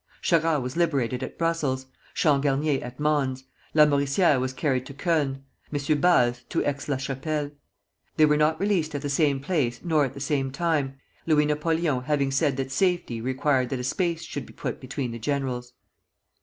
[0.23, 3.43] Charras was liberated at Brussels, Changarnier at Mons,
[3.75, 6.01] Lamoricière was carried to Cologne, M.
[6.01, 7.51] Baze to Aix la Chapelle.
[8.17, 10.95] They were not released at the same place nor at the same time,
[11.27, 15.19] Louis Napoleon having said that safety required that a space should be put between the
[15.19, 15.73] generals.